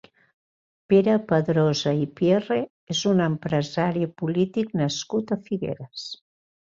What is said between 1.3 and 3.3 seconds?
Padrosa i Pierre és un